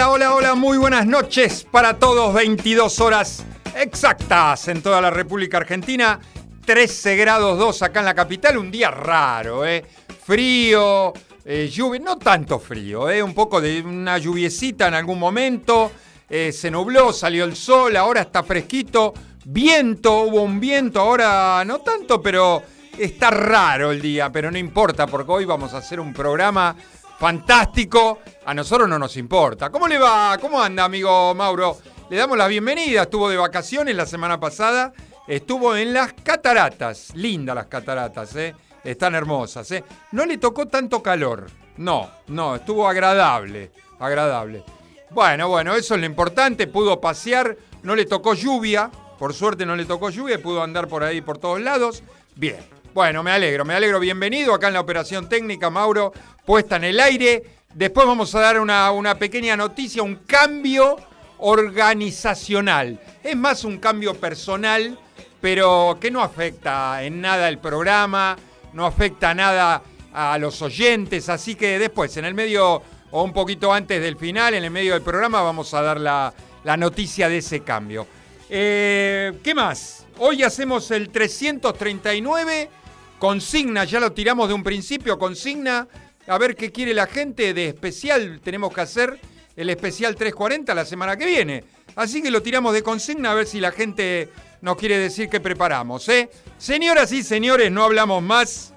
[0.00, 2.32] Hola, hola, hola, muy buenas noches para todos.
[2.32, 3.44] 22 horas
[3.76, 6.18] exactas en toda la República Argentina.
[6.64, 8.56] 13 grados 2 acá en la capital.
[8.56, 9.84] Un día raro, ¿eh?
[10.24, 11.12] Frío,
[11.44, 13.22] eh, lluvia, no tanto frío, ¿eh?
[13.22, 15.92] Un poco de una lluviecita en algún momento.
[16.30, 19.12] Eh, se nubló, salió el sol, ahora está fresquito.
[19.44, 22.62] Viento, hubo un viento, ahora no tanto, pero
[22.98, 24.32] está raro el día.
[24.32, 26.74] Pero no importa, porque hoy vamos a hacer un programa
[27.20, 28.20] fantástico.
[28.46, 29.68] A nosotros no nos importa.
[29.70, 30.38] ¿Cómo le va?
[30.40, 31.76] ¿Cómo anda, amigo Mauro?
[32.08, 33.02] Le damos la bienvenida.
[33.02, 34.92] Estuvo de vacaciones la semana pasada.
[35.28, 37.14] Estuvo en las cataratas.
[37.14, 38.54] Lindas las cataratas, ¿eh?
[38.82, 39.84] Están hermosas, ¿eh?
[40.12, 41.46] No le tocó tanto calor.
[41.76, 43.70] No, no, estuvo agradable.
[43.98, 44.64] Agradable.
[45.10, 46.66] Bueno, bueno, eso es lo importante.
[46.66, 47.54] Pudo pasear.
[47.82, 48.90] No le tocó lluvia.
[49.18, 50.40] Por suerte no le tocó lluvia.
[50.40, 52.02] Pudo andar por ahí por todos lados.
[52.34, 52.79] Bien.
[52.92, 54.00] Bueno, me alegro, me alegro.
[54.00, 56.12] Bienvenido acá en la operación técnica, Mauro,
[56.44, 57.44] puesta en el aire.
[57.72, 60.96] Después vamos a dar una, una pequeña noticia, un cambio
[61.38, 62.98] organizacional.
[63.22, 64.98] Es más un cambio personal,
[65.40, 68.36] pero que no afecta en nada el programa,
[68.72, 69.82] no afecta nada
[70.12, 71.28] a los oyentes.
[71.28, 72.82] Así que después, en el medio
[73.12, 76.34] o un poquito antes del final, en el medio del programa, vamos a dar la,
[76.64, 78.04] la noticia de ese cambio.
[78.48, 80.06] Eh, ¿Qué más?
[80.18, 82.79] Hoy hacemos el 339
[83.20, 85.86] Consigna, ya lo tiramos de un principio, consigna,
[86.26, 88.40] a ver qué quiere la gente de especial.
[88.42, 89.20] Tenemos que hacer
[89.54, 91.64] el especial 340 la semana que viene.
[91.96, 94.30] Así que lo tiramos de consigna a ver si la gente
[94.62, 96.08] nos quiere decir qué preparamos.
[96.08, 96.30] ¿eh?
[96.56, 98.72] Señoras y señores, no hablamos más.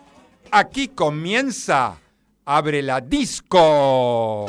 [0.51, 1.97] Aquí comienza
[2.43, 4.45] Abre la Disco.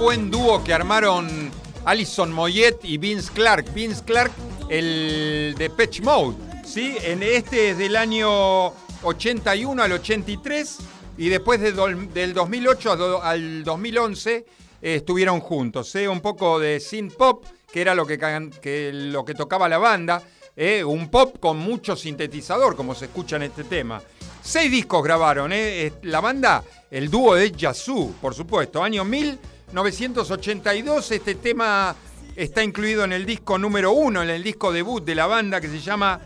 [0.00, 1.50] Buen dúo que armaron
[1.84, 3.70] Alison Moyet y Vince Clark.
[3.74, 4.32] Vince Clark,
[4.70, 6.96] el de Patch Mode, ¿sí?
[7.02, 8.68] En este es del año
[9.02, 10.78] 81 al 83
[11.18, 11.72] y después de
[12.14, 14.44] del 2008 al 2011 eh,
[14.80, 15.94] estuvieron juntos.
[15.96, 16.08] ¿eh?
[16.08, 18.18] Un poco de synth pop, que era lo que,
[18.62, 20.22] que lo que tocaba la banda.
[20.56, 20.82] ¿eh?
[20.82, 24.00] Un pop con mucho sintetizador, como se escucha en este tema.
[24.40, 25.92] Seis discos grabaron, ¿eh?
[26.04, 29.38] La banda, el dúo de Yazoo, por supuesto, año 1000.
[29.72, 31.10] 1982.
[31.12, 31.94] Este tema
[32.34, 35.68] está incluido en el disco número uno, en el disco debut de la banda que
[35.68, 36.20] se llama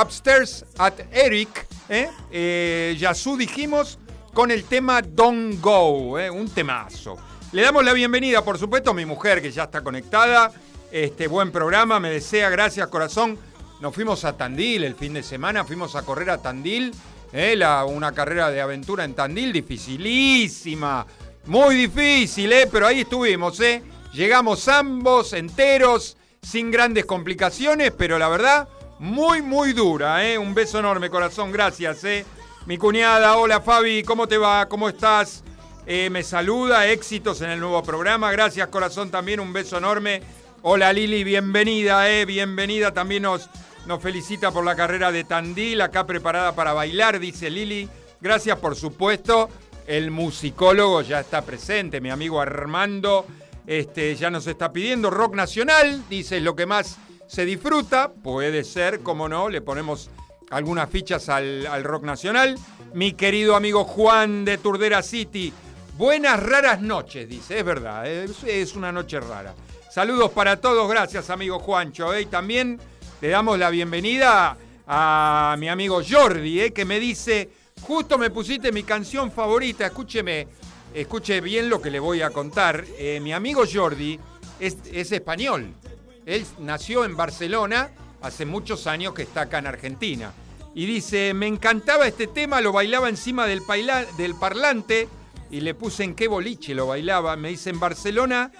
[0.00, 1.66] Upstairs at Eric.
[1.88, 2.08] ¿eh?
[2.30, 3.98] Eh, dijimos
[4.32, 6.30] con el tema Don't Go, ¿eh?
[6.30, 7.16] un temazo.
[7.52, 10.52] Le damos la bienvenida, por supuesto, a mi mujer que ya está conectada.
[10.90, 13.38] Este buen programa, me desea, gracias corazón.
[13.80, 16.92] Nos fuimos a Tandil el fin de semana, fuimos a correr a Tandil.
[17.32, 17.54] ¿eh?
[17.56, 21.06] La, una carrera de aventura en Tandil dificilísima.
[21.46, 22.66] Muy difícil, ¿eh?
[22.70, 23.82] Pero ahí estuvimos, ¿eh?
[24.14, 28.68] Llegamos ambos enteros, sin grandes complicaciones, pero la verdad,
[28.98, 30.38] muy, muy dura, ¿eh?
[30.38, 32.24] Un beso enorme, corazón, gracias, ¿eh?
[32.64, 34.66] Mi cuñada, hola Fabi, ¿cómo te va?
[34.70, 35.44] ¿Cómo estás?
[35.86, 38.32] Eh, me saluda, éxitos en el nuevo programa.
[38.32, 40.22] Gracias, corazón, también un beso enorme.
[40.62, 42.94] Hola Lili, bienvenida, eh, bienvenida.
[42.94, 43.50] También nos,
[43.86, 47.86] nos felicita por la carrera de Tandil, acá preparada para bailar, dice Lili.
[48.24, 49.50] Gracias, por supuesto.
[49.86, 53.26] El musicólogo ya está presente, mi amigo Armando.
[53.66, 58.12] Este, ya nos está pidiendo rock nacional, dice lo que más se disfruta.
[58.12, 60.10] Puede ser, como no, le ponemos
[60.50, 62.58] algunas fichas al, rock nacional.
[62.92, 65.52] Mi querido amigo Juan de Turdera City,
[65.96, 67.60] Buenas raras noches, dice.
[67.60, 69.54] Es verdad, es, una noche rara.
[69.92, 72.12] Saludos para todos, gracias amigo Juancho.
[72.12, 72.22] ¿eh?
[72.22, 72.80] Y también
[73.20, 74.56] le damos la bienvenida
[74.88, 76.72] a mi amigo Jordi, ¿eh?
[76.72, 77.48] que me dice,
[77.82, 80.48] justo me pusiste mi canción favorita, escúcheme,
[80.94, 82.84] escuche bien lo que le voy a contar.
[82.98, 84.18] Eh, mi amigo Jordi
[84.58, 85.74] es, es, español.
[86.26, 87.90] Él nació en Barcelona,
[88.22, 90.32] hace muchos años que está acá en Argentina.
[90.74, 93.62] Y dice, me encantaba este tema, lo bailaba encima del,
[94.16, 95.08] del parlante
[95.50, 97.36] y le puse en qué boliche lo bailaba.
[97.36, 98.50] Me dice en Barcelona,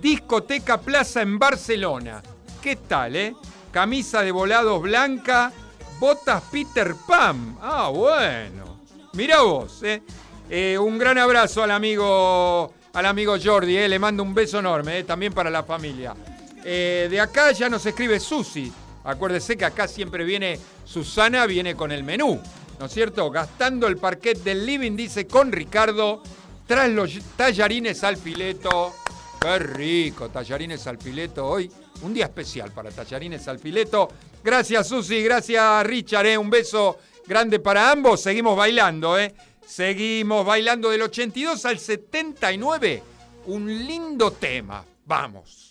[0.00, 2.22] discoteca plaza en Barcelona.
[2.62, 3.34] ¿Qué tal, eh?
[3.72, 5.52] Camisa de volados blanca,
[5.98, 7.56] botas Peter Pan.
[7.60, 8.78] Ah, bueno.
[9.14, 10.02] Mira vos, eh.
[10.48, 10.78] eh.
[10.78, 13.88] un gran abrazo al amigo, al amigo Jordi, eh.
[13.88, 16.14] le mando un beso enorme, eh, también para la familia.
[16.62, 18.70] De acá ya nos escribe Susi.
[19.04, 22.38] Acuérdese que acá siempre viene Susana, viene con el menú.
[22.78, 23.30] ¿no es cierto?
[23.30, 26.22] Gastando el parquet del living, dice con Ricardo,
[26.66, 28.94] tras los tallarines al fileto.
[29.40, 31.70] Qué rico, tallarines al fileto hoy.
[32.02, 34.08] Un día especial para tallarines al fileto.
[34.42, 36.38] Gracias Susi, gracias Richard, ¿eh?
[36.38, 38.20] un beso grande para ambos.
[38.20, 39.34] Seguimos bailando, ¿eh?
[39.66, 43.02] Seguimos bailando del 82 al 79.
[43.46, 44.84] Un lindo tema.
[45.04, 45.67] Vamos.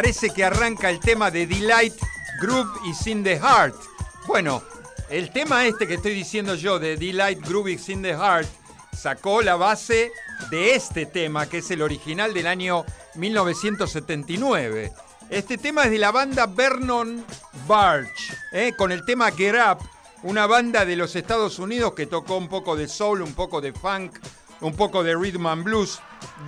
[0.00, 1.92] Parece que arranca el tema de Delight
[2.40, 3.74] Groove is in the Heart.
[4.26, 4.62] Bueno,
[5.10, 8.48] el tema este que estoy diciendo yo de Delight Groove is in the Heart
[8.96, 10.10] sacó la base
[10.50, 14.90] de este tema, que es el original del año 1979.
[15.28, 17.22] Este tema es de la banda Vernon
[17.68, 18.72] Barge, ¿eh?
[18.78, 19.86] con el tema Get Up,
[20.22, 23.74] una banda de los Estados Unidos que tocó un poco de soul, un poco de
[23.74, 24.16] funk,
[24.60, 26.00] un poco de rhythm and blues.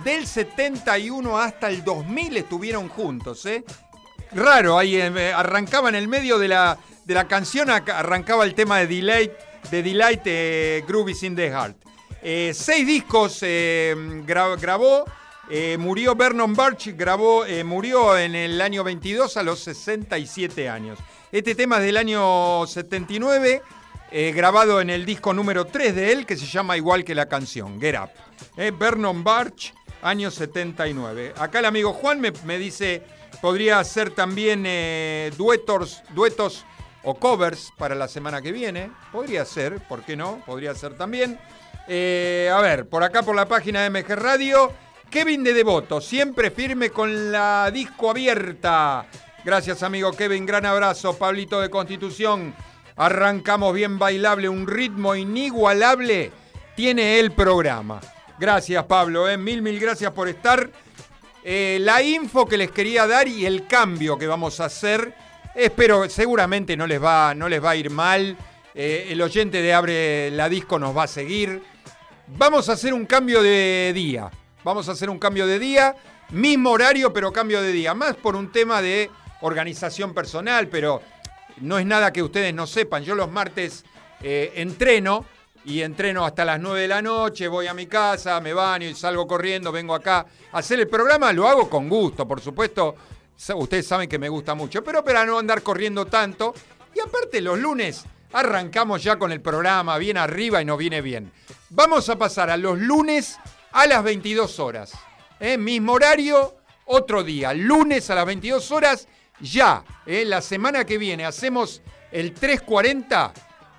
[0.03, 3.63] Del 71 hasta el 2000 estuvieron juntos, ¿eh?
[4.31, 8.79] Raro, ahí eh, arrancaba en el medio de la, de la canción, arrancaba el tema
[8.79, 9.31] de Delight,
[9.69, 11.77] de Delight eh, Groovies in the Heart.
[12.53, 13.43] Seis discos
[14.25, 15.03] grabó,
[15.77, 20.99] murió Vernon Barch, grabó, murió en el año 22 a los 67 años.
[21.33, 23.61] Este tema es del año 79,
[24.33, 27.79] grabado en el disco número 3 de él, que se llama igual que la canción,
[27.81, 28.09] Get Up.
[28.77, 31.33] Vernon Barch, año 79.
[31.37, 33.01] Acá el amigo Juan me, me dice
[33.43, 36.65] Podría ser también eh, duetos, duetos
[37.03, 38.89] o covers para la semana que viene.
[39.11, 40.41] Podría ser, ¿por qué no?
[40.45, 41.37] Podría ser también.
[41.87, 44.71] Eh, a ver, por acá por la página de MG Radio,
[45.09, 49.05] Kevin de Devoto, siempre firme con la disco abierta.
[49.43, 51.17] Gracias amigo Kevin, gran abrazo.
[51.17, 52.55] Pablito de Constitución,
[52.95, 56.31] arrancamos bien bailable, un ritmo inigualable
[56.75, 57.99] tiene el programa.
[58.39, 59.37] Gracias Pablo, eh.
[59.37, 60.69] mil, mil gracias por estar.
[61.43, 65.13] Eh, la info que les quería dar y el cambio que vamos a hacer.
[65.53, 68.37] Espero, seguramente no les va, no les va a ir mal.
[68.73, 71.61] Eh, el oyente de Abre la Disco nos va a seguir.
[72.27, 74.31] Vamos a hacer un cambio de día.
[74.63, 75.95] Vamos a hacer un cambio de día.
[76.31, 77.93] Mismo horario, pero cambio de día.
[77.93, 81.01] Más por un tema de organización personal, pero
[81.57, 83.03] no es nada que ustedes no sepan.
[83.03, 83.85] Yo los martes
[84.21, 85.25] eh, entreno
[85.65, 88.95] y entreno hasta las 9 de la noche, voy a mi casa, me baño y
[88.95, 92.95] salgo corriendo, vengo acá a hacer el programa, lo hago con gusto, por supuesto,
[93.55, 96.53] ustedes saben que me gusta mucho, pero para no andar corriendo tanto,
[96.93, 101.31] y aparte los lunes arrancamos ya con el programa, bien arriba y nos viene bien.
[101.69, 103.37] Vamos a pasar a los lunes
[103.71, 104.93] a las 22 horas,
[105.39, 105.57] ¿eh?
[105.57, 106.55] mismo horario,
[106.85, 109.07] otro día, lunes a las 22 horas,
[109.39, 110.25] ya, ¿eh?
[110.25, 113.33] la semana que viene hacemos el 340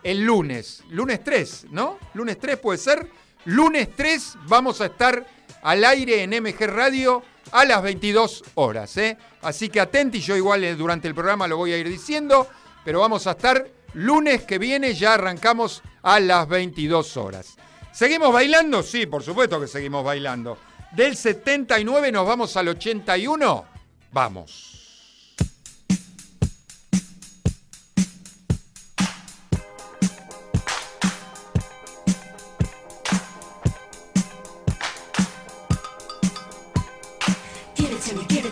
[0.04, 0.84] el lunes.
[0.90, 1.99] Lunes 3, ¿no?
[2.12, 3.08] Lunes 3 puede ser.
[3.46, 5.26] Lunes 3 vamos a estar
[5.62, 8.96] al aire en MG Radio a las 22 horas.
[8.99, 9.16] ¿eh?
[9.42, 12.46] Así que atenti, yo igual eh, durante el programa lo voy a ir diciendo,
[12.84, 17.56] pero vamos a estar lunes que viene, ya arrancamos a las 22 horas.
[17.92, 18.82] ¿Seguimos bailando?
[18.82, 20.58] Sí, por supuesto que seguimos bailando.
[20.92, 23.64] Del 79 nos vamos al 81.
[24.12, 24.83] Vamos.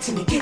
[0.03, 0.42] To me,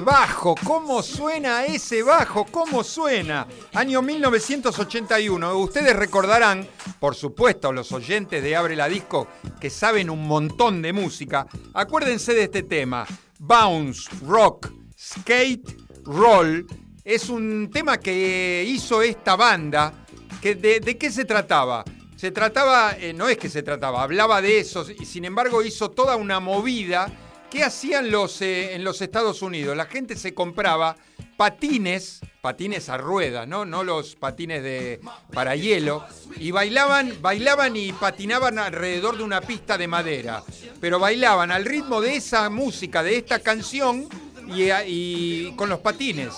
[0.00, 2.44] Bajo, ¿cómo suena ese bajo?
[2.44, 3.46] ¿Cómo suena?
[3.74, 5.56] Año 1981.
[5.56, 6.66] Ustedes recordarán,
[6.98, 9.28] por supuesto, los oyentes de Abre la Disco
[9.60, 13.06] que saben un montón de música, acuérdense de este tema.
[13.38, 16.66] Bounce, rock, skate, roll.
[17.04, 20.06] Es un tema que hizo esta banda.
[20.40, 21.84] Que de, de qué se trataba?
[22.16, 25.90] Se trataba, eh, no es que se trataba, hablaba de eso y sin embargo hizo
[25.90, 27.10] toda una movida
[27.52, 29.76] ¿Qué hacían los, eh, en los Estados Unidos?
[29.76, 30.96] La gente se compraba
[31.36, 33.66] patines, patines a ruedas, ¿no?
[33.84, 35.02] Los patines de
[35.34, 36.06] para hielo,
[36.36, 40.42] y bailaban, bailaban y patinaban alrededor de una pista de madera,
[40.80, 44.08] pero bailaban al ritmo de esa música, de esta canción
[44.48, 46.32] y, y con los patines.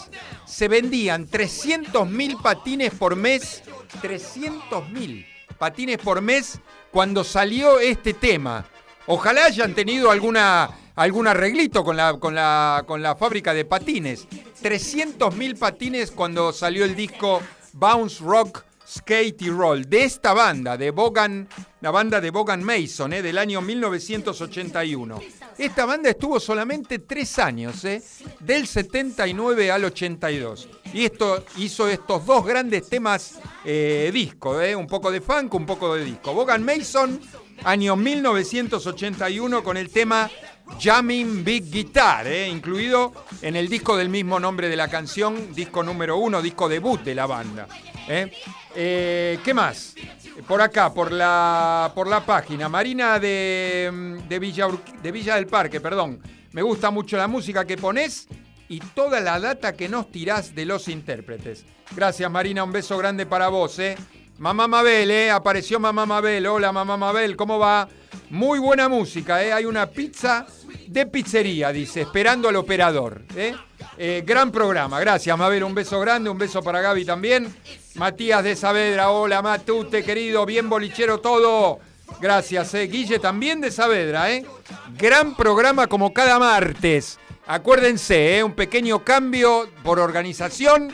[0.47, 3.62] Se vendían 300.000 patines por mes,
[4.02, 5.26] 300.000
[5.59, 6.59] patines por mes
[6.90, 8.66] cuando salió este tema.
[9.06, 14.26] Ojalá hayan tenido alguna algún arreglito con la, con la, con la fábrica de patines.
[14.62, 17.40] 300.000 patines cuando salió el disco
[17.72, 21.48] Bounce Rock Skate y Roll de esta banda, de Bogan,
[21.80, 25.20] la banda de Bogan Mason, eh, del año 1981.
[25.56, 28.02] Esta banda estuvo solamente tres años, eh,
[28.40, 30.68] del 79 al 82.
[30.92, 35.64] Y esto hizo estos dos grandes temas eh, disco, eh, un poco de funk, un
[35.64, 36.34] poco de disco.
[36.34, 37.21] Bogan Mason,
[37.62, 40.28] año 1981, con el tema
[40.80, 45.82] Jamming Big Guitar, eh, incluido en el disco del mismo nombre de la canción, disco
[45.82, 47.68] número uno, disco debut de la banda.
[48.08, 48.30] eh.
[48.76, 49.94] Eh, ¿Qué más?
[50.48, 52.68] Por acá, por la, por la página.
[52.68, 54.66] Marina de, de, Villa,
[55.00, 56.20] de Villa del Parque, perdón.
[56.52, 58.26] Me gusta mucho la música que pones
[58.68, 61.64] y toda la data que nos tirás de los intérpretes.
[61.94, 62.64] Gracias, Marina.
[62.64, 63.96] Un beso grande para vos, ¿eh?
[64.38, 65.30] Mamá Mabel, ¿eh?
[65.30, 66.47] Apareció Mamá Mabel.
[66.47, 67.88] Hola, Mamá Mabel, ¿cómo va?
[68.30, 69.52] Muy buena música, ¿eh?
[69.52, 70.47] Hay una pizza
[70.88, 73.54] de pizzería, dice, esperando al operador, ¿eh?
[73.97, 77.54] Eh, gran programa, gracias Mabel, un beso grande, un beso para Gaby también.
[77.94, 81.78] Matías de Saavedra, hola Matute, querido, bien bolichero todo.
[82.20, 82.88] Gracias, eh.
[82.88, 84.44] Guille también de Saavedra, ¿eh?
[84.99, 87.20] Gran programa como cada martes.
[87.47, 88.42] Acuérdense, ¿eh?
[88.44, 90.90] un pequeño cambio por organización.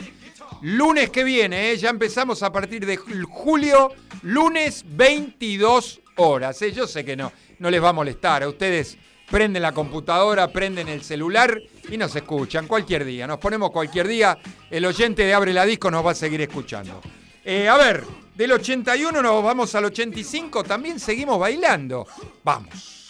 [0.61, 1.77] Lunes que viene, ¿eh?
[1.77, 3.89] ya empezamos a partir de jul- julio,
[4.21, 6.61] lunes 22 horas.
[6.61, 6.71] ¿eh?
[6.71, 8.43] Yo sé que no, no les va a molestar.
[8.43, 8.97] A ustedes
[9.29, 13.25] prenden la computadora, prenden el celular y nos escuchan cualquier día.
[13.25, 14.37] Nos ponemos cualquier día.
[14.69, 17.01] El oyente de Abre la Disco nos va a seguir escuchando.
[17.43, 18.03] Eh, a ver,
[18.35, 22.05] del 81 nos vamos al 85, también seguimos bailando.
[22.43, 23.00] Vamos.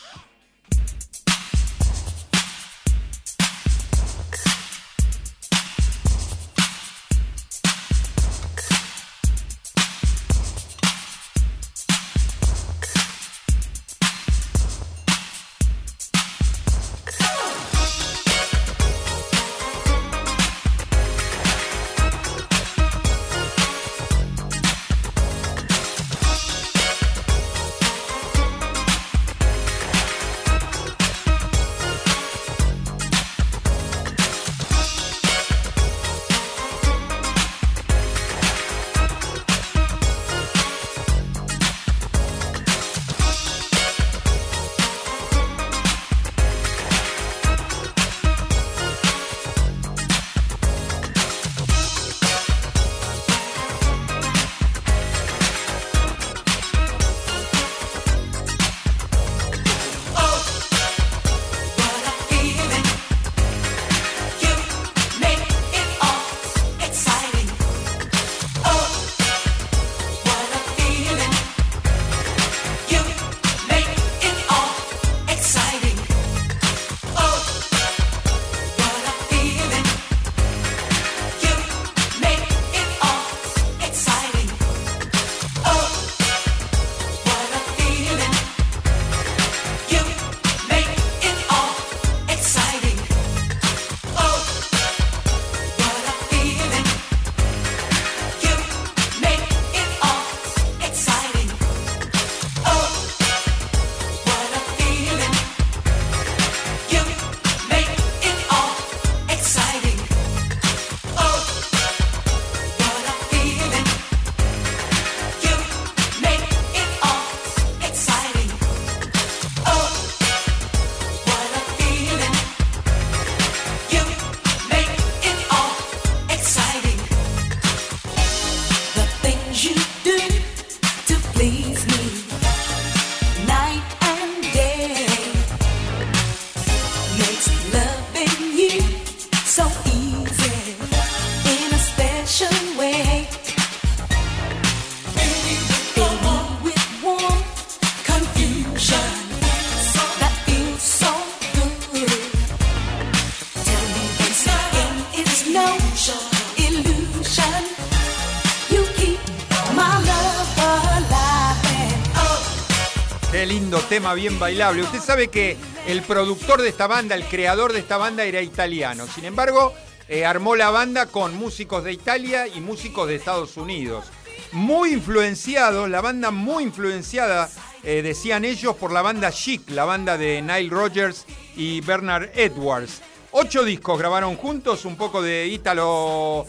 [164.13, 164.83] Bien bailable.
[164.83, 169.07] Usted sabe que el productor de esta banda, el creador de esta banda era italiano.
[169.07, 169.73] Sin embargo,
[170.07, 174.05] eh, armó la banda con músicos de Italia y músicos de Estados Unidos.
[174.51, 177.49] Muy influenciado, la banda muy influenciada,
[177.83, 183.01] eh, decían ellos, por la banda Chic, la banda de Nile Rodgers y Bernard Edwards.
[183.31, 186.45] Ocho discos grabaron juntos, un poco de ítalo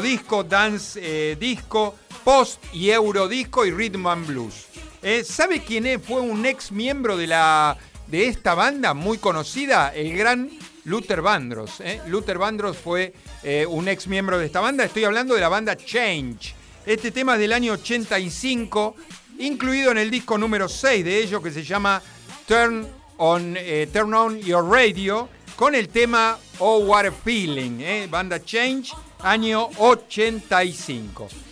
[0.00, 4.66] disco, dance eh, disco, post y euro disco y rhythm and blues.
[5.08, 6.02] Eh, ¿Sabe quién es?
[6.02, 10.50] Fue un ex miembro de, la, de esta banda muy conocida, el gran
[10.82, 11.80] Luther Vandross.
[11.80, 12.00] ¿eh?
[12.08, 13.14] Luther Vandross fue
[13.44, 14.82] eh, un ex miembro de esta banda.
[14.82, 16.56] Estoy hablando de la banda Change.
[16.84, 18.96] Este tema es del año 85,
[19.38, 22.02] incluido en el disco número 6 de ellos que se llama
[22.48, 22.84] Turn
[23.18, 23.56] on,
[23.92, 28.10] Turn on Your Radio, con el tema Oh What a Feeling.
[28.10, 31.45] Banda Change, año 85.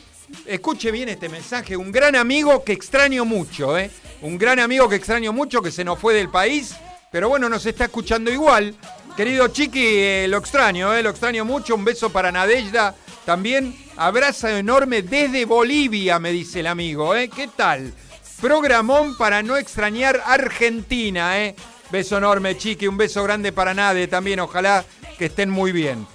[0.46, 3.90] Escuche bien este mensaje, un gran amigo que extraño mucho, ¿eh?
[4.22, 6.74] Un gran amigo que extraño mucho, que se nos fue del país,
[7.10, 8.74] pero bueno, nos está escuchando igual.
[9.16, 11.02] Querido Chiqui, eh, lo extraño, ¿eh?
[11.02, 11.76] Lo extraño mucho.
[11.76, 12.96] Un beso para Nadejda.
[13.24, 17.28] También abrazo enorme desde Bolivia, me dice el amigo, ¿eh?
[17.28, 17.94] ¿Qué tal?
[18.40, 21.54] Programón para no extrañar Argentina, ¿eh?
[21.90, 22.88] Beso enorme, Chiqui.
[22.88, 24.40] Un beso grande para Nade también.
[24.40, 24.84] Ojalá
[25.16, 26.06] que estén muy bien.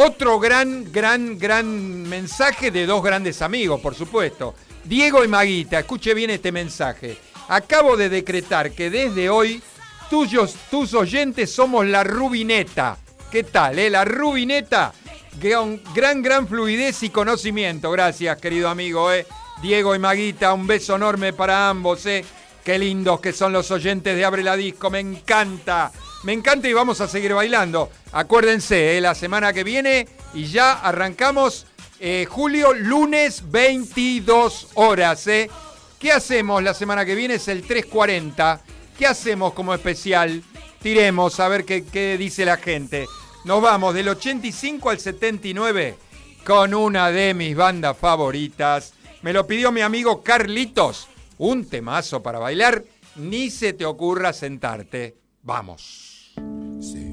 [0.00, 4.54] Otro gran, gran, gran mensaje de dos grandes amigos, por supuesto.
[4.84, 7.18] Diego y Maguita, escuche bien este mensaje.
[7.48, 9.60] Acabo de decretar que desde hoy
[10.08, 12.96] tuyos, tus oyentes somos la Rubineta.
[13.32, 13.90] ¿Qué tal, eh?
[13.90, 14.92] La Rubineta.
[15.40, 17.90] Gran, gran, gran fluidez y conocimiento.
[17.90, 19.26] Gracias, querido amigo, eh.
[19.62, 22.24] Diego y Maguita, un beso enorme para ambos, eh.
[22.62, 25.90] Qué lindos que son los oyentes de Abre la Disco, me encanta.
[26.22, 27.90] Me encanta y vamos a seguir bailando.
[28.12, 31.66] Acuérdense, eh, la semana que viene y ya arrancamos
[32.00, 35.26] eh, julio, lunes 22 horas.
[35.26, 35.50] Eh.
[35.98, 37.34] ¿Qué hacemos la semana que viene?
[37.34, 38.62] Es el 340.
[38.96, 40.42] ¿Qué hacemos como especial?
[40.80, 43.06] Tiremos a ver qué, qué dice la gente.
[43.44, 45.96] Nos vamos del 85 al 79
[46.44, 48.94] con una de mis bandas favoritas.
[49.22, 51.08] Me lo pidió mi amigo Carlitos.
[51.38, 52.84] Un temazo para bailar.
[53.16, 55.16] Ni se te ocurra sentarte.
[55.42, 56.32] Vamos.
[56.36, 57.07] Oops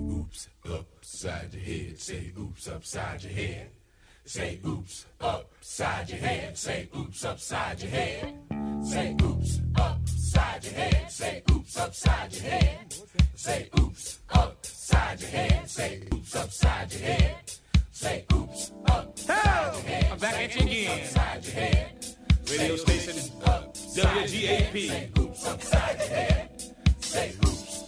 [1.15, 1.97] upside your head.
[1.97, 3.69] Say oops upside your head.
[4.25, 6.57] Say oops upside your head.
[6.57, 8.37] Say oops upside your head.
[8.83, 11.11] Say oops upside your head.
[11.11, 12.93] Say oops upside your head.
[13.35, 15.69] Say oops upside your head.
[15.69, 17.35] Say oops upside your head.
[17.91, 20.11] Say oops upside your head.
[20.11, 21.01] I'm back at you again.
[21.01, 22.05] Upside your head.
[22.51, 23.15] Radio station
[23.95, 24.87] WGAP.
[24.89, 26.61] Say oops upside your head.
[26.99, 27.84] Say oops upside your head.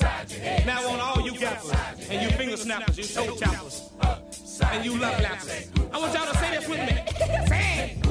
[0.00, 1.72] Now on all you gappers
[2.08, 3.90] and you finger snappers, you toe choppers,
[4.72, 5.68] and you love lappers.
[5.92, 6.98] I want y'all to say this with me.
[7.46, 8.08] Say it.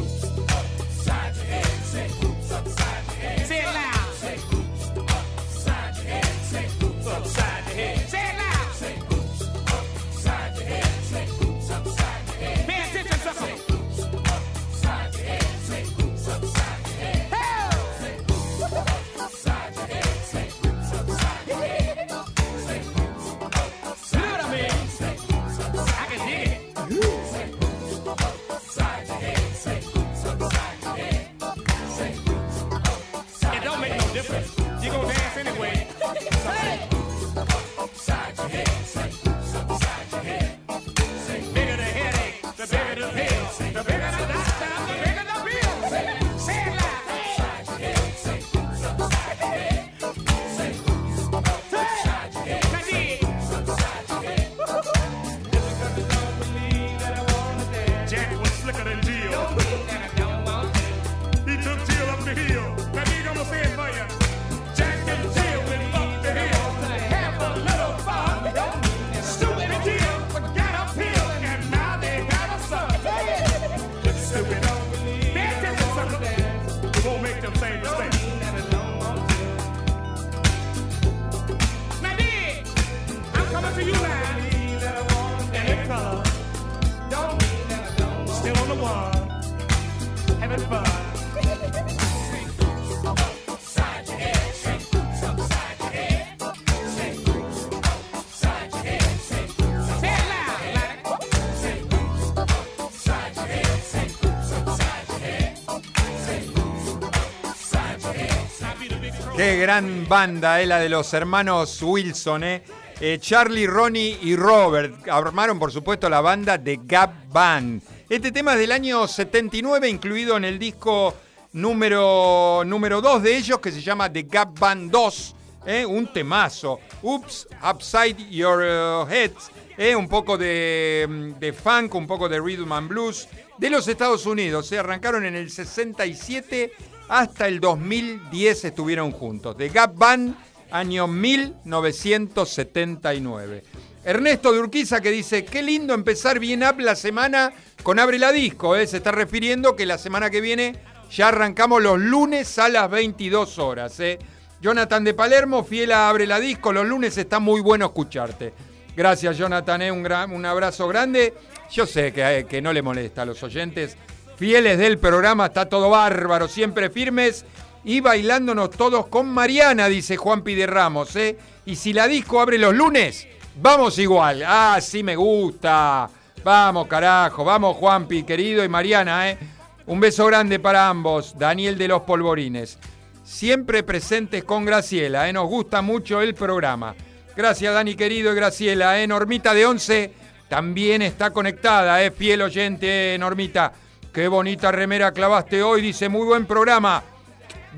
[109.68, 112.64] Gran banda, eh, la de los hermanos Wilson, eh.
[113.02, 117.82] Eh, Charlie, Ronnie y Robert armaron, por supuesto, la banda de Gap Band.
[118.08, 121.14] Este tema es del año 79, incluido en el disco
[121.52, 125.86] número, número 2 de ellos que se llama The Gap Band 2, ¿eh?
[125.86, 126.80] un temazo.
[127.02, 132.88] Oops, Upside Your uh, Head, un poco de, de funk, un poco de rhythm and
[132.88, 133.28] blues
[133.58, 134.66] de los Estados Unidos.
[134.66, 136.72] Se arrancaron en el 67
[137.10, 139.56] hasta el 2010 estuvieron juntos.
[139.58, 140.36] The Gap Band,
[140.72, 143.64] año 1979.
[144.04, 147.52] Ernesto de Urquiza que dice, qué lindo empezar bien up la semana
[147.84, 148.76] con Abre la Disco.
[148.76, 148.88] ¿eh?
[148.88, 150.76] Se está refiriendo que la semana que viene
[151.12, 154.00] ya arrancamos los lunes a las 22 horas.
[154.00, 154.18] ¿eh?
[154.62, 158.54] Jonathan de Palermo, fiel a Abre la Disco, los lunes está muy bueno escucharte.
[158.96, 159.92] Gracias Jonathan, ¿eh?
[159.92, 161.34] un, gran- un abrazo grande.
[161.72, 163.98] Yo sé que, que no le molesta a los oyentes.
[164.38, 167.44] Fieles del programa, está todo bárbaro, siempre firmes
[167.84, 171.16] y bailándonos todos con Mariana, dice Juan Pide Ramos.
[171.16, 171.38] ¿eh?
[171.66, 174.44] Y si la disco abre los lunes, vamos igual.
[174.46, 176.08] Ah, sí me gusta.
[176.44, 179.40] Vamos, carajo, vamos Juanpi, querido, y Mariana, ¿eh?
[179.88, 182.78] Un beso grande para ambos, Daniel de los Polvorines.
[183.24, 185.34] Siempre presentes con Graciela, ¿eh?
[185.34, 186.94] Nos gusta mucho el programa.
[187.36, 189.08] Gracias, Dani, querido, y Graciela, ¿eh?
[189.08, 190.14] Normita de 11
[190.48, 192.12] también está conectada, ¿eh?
[192.12, 193.18] Fiel oyente.
[193.20, 193.74] Normita.
[194.18, 197.04] Qué bonita remera clavaste hoy, dice, muy buen programa.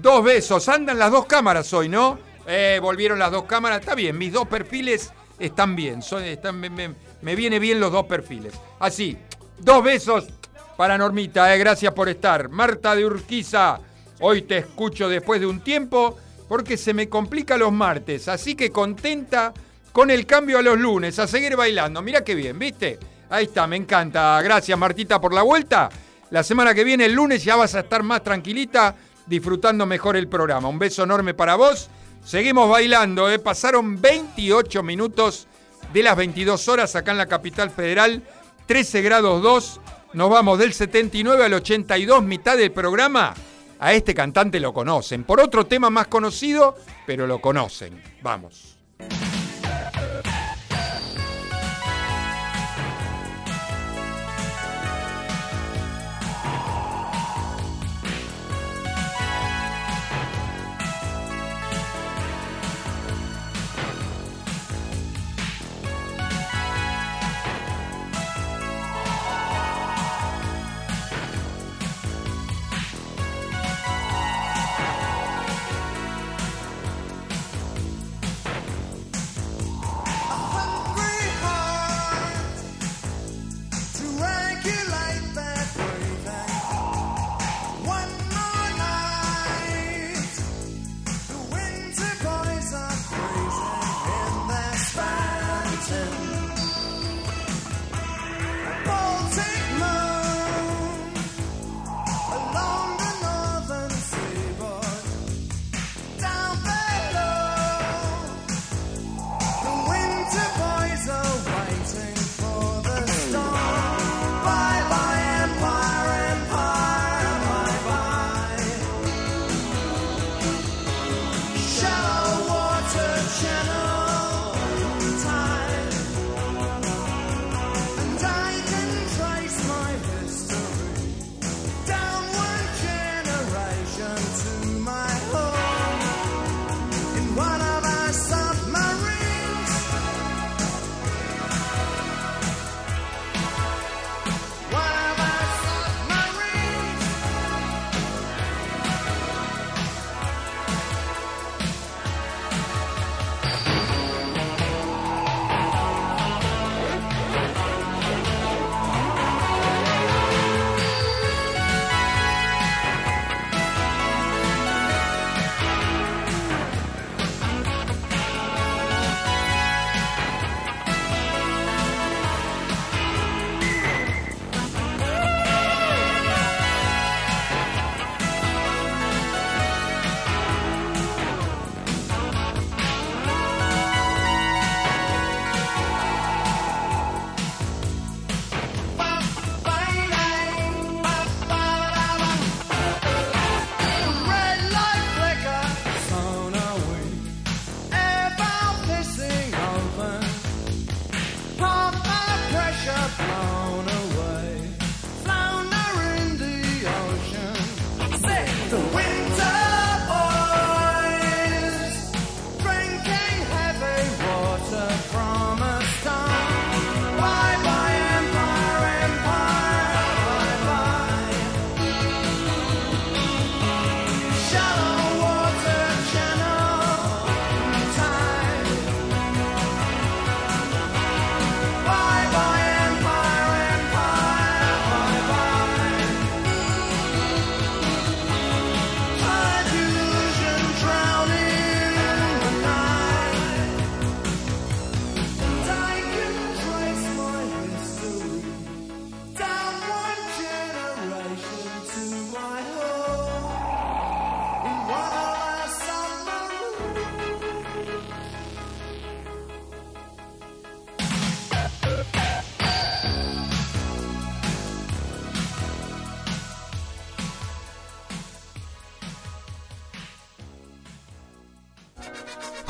[0.01, 2.17] Dos besos, andan las dos cámaras hoy, ¿no?
[2.47, 7.35] Eh, volvieron las dos cámaras, está bien, mis dos perfiles están bien, son- están- me,
[7.35, 8.53] viene bien los dos perfiles.
[8.79, 9.17] Así,
[9.57, 10.29] dos besos
[10.77, 12.47] para Normita, eh, gracias por estar.
[12.47, 13.77] Marta de Urquiza,
[14.21, 18.71] hoy te escucho después de un tiempo porque se me complica los martes, así que
[18.71, 19.53] contenta
[19.91, 22.01] con el cambio a los lunes, a seguir bailando.
[22.01, 22.97] Mira qué bien, ¿viste?
[23.29, 24.41] Ahí está, me encanta.
[24.41, 25.89] Gracias Martita por la vuelta.
[26.31, 30.27] La semana que viene, el lunes, ya vas a estar más tranquilita, disfrutando mejor el
[30.27, 30.69] programa.
[30.69, 31.89] Un beso enorme para vos.
[32.23, 33.39] Seguimos bailando, ¿eh?
[33.39, 35.47] pasaron 28 minutos
[35.93, 38.21] de las 22 horas acá en la capital federal,
[38.67, 39.81] 13 grados 2.
[40.13, 43.33] Nos vamos del 79 al 82, mitad del programa.
[43.79, 46.75] A este cantante lo conocen, por otro tema más conocido,
[47.07, 48.01] pero lo conocen.
[48.21, 48.78] Vamos.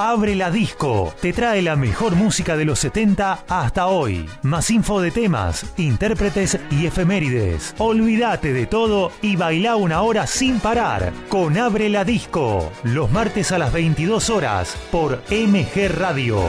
[0.01, 1.13] Abre la Disco.
[1.21, 4.29] Te trae la mejor música de los 70 hasta hoy.
[4.43, 7.75] Más info de temas, intérpretes y efemérides.
[7.79, 12.71] Olvídate de todo y baila una hora sin parar con Abre la Disco.
[12.83, 16.39] Los martes a las 22 horas por MG Radio.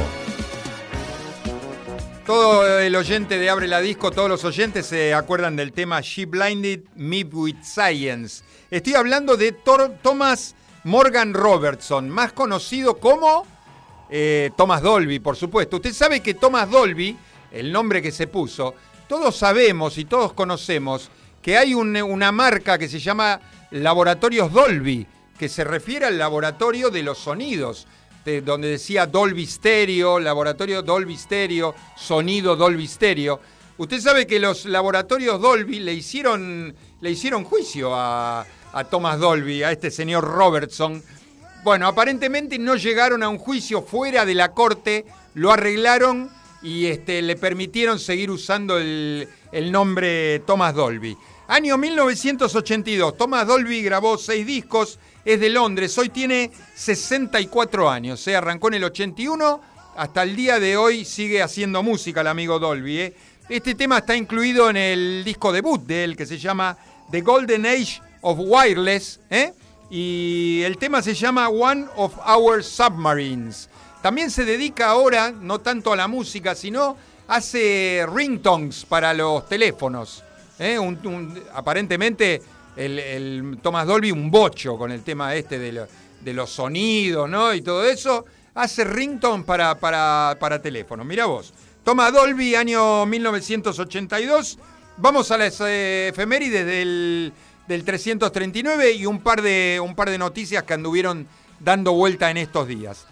[2.25, 6.27] Todo el oyente de Abre la Disco, todos los oyentes se acuerdan del tema She
[6.27, 8.45] Blinded Me with Science.
[8.71, 9.97] Estoy hablando de Tor-
[10.85, 13.47] Morgan Robertson, más conocido como
[14.09, 15.77] eh, Thomas Dolby, por supuesto.
[15.77, 17.17] Usted sabe que Thomas Dolby,
[17.53, 18.75] el nombre que se puso,
[19.09, 21.11] todos sabemos y todos conocemos
[21.43, 23.41] que hay un- una marca que se llama
[23.71, 25.07] Laboratorios Dolby,
[25.39, 27.87] que se refiere al laboratorio de los sonidos,
[28.25, 33.41] de- donde decía Dolby Stereo, laboratorio Dolby Stereo, sonido Dolby Stereo.
[33.79, 39.63] Usted sabe que los laboratorios Dolby le hicieron, le hicieron juicio a, a Thomas Dolby,
[39.63, 41.03] a este señor Robertson.
[41.65, 45.05] Bueno, aparentemente no llegaron a un juicio fuera de la corte,
[45.35, 46.31] lo arreglaron
[46.63, 49.29] y este, le permitieron seguir usando el,
[49.71, 51.17] nombre Thomas Dolby.
[51.49, 58.37] Año 1982, Thomas Dolby grabó seis discos, es de Londres, hoy tiene 64 años, se
[58.37, 59.61] arrancó en el 81,
[59.97, 63.01] hasta el día de hoy sigue haciendo música el amigo Dolby.
[63.01, 63.17] ¿eh?
[63.49, 66.79] Este tema está incluido en el disco debut de él que se llama
[67.11, 69.53] The Golden Age of Wireless, ¿eh?
[69.91, 73.69] y el tema se llama One of Our Submarines.
[74.03, 76.97] También se dedica ahora, no tanto a la música, sino
[77.29, 80.23] hace ringtones para los teléfonos.
[80.59, 80.79] ¿eh?
[80.79, 82.41] Un- aparentemente
[82.77, 85.87] el, el Thomas Dolby un bocho con el tema este de,
[86.21, 87.53] de los sonidos ¿no?
[87.53, 88.25] y todo eso.
[88.55, 91.05] Hace ringtone para, para, para teléfono.
[91.05, 91.53] Mira vos.
[91.85, 94.59] Thomas Dolby, año 1982.
[94.99, 97.33] Vamos a las eh, efemérides del,
[97.71, 101.29] del 339 y un par, de, un par de noticias que anduvieron
[101.61, 103.07] dando vuelta en estos días.